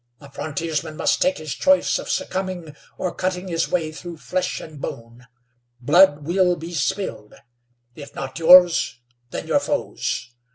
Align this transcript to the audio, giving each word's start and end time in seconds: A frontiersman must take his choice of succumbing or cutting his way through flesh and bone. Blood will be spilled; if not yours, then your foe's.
A 0.19 0.31
frontiersman 0.31 0.97
must 0.97 1.21
take 1.21 1.37
his 1.37 1.53
choice 1.53 1.99
of 1.99 2.09
succumbing 2.09 2.75
or 2.97 3.13
cutting 3.13 3.47
his 3.49 3.69
way 3.69 3.91
through 3.91 4.17
flesh 4.17 4.59
and 4.59 4.81
bone. 4.81 5.27
Blood 5.79 6.23
will 6.25 6.55
be 6.55 6.73
spilled; 6.73 7.35
if 7.93 8.15
not 8.15 8.39
yours, 8.39 8.99
then 9.29 9.45
your 9.45 9.59
foe's. 9.59 10.31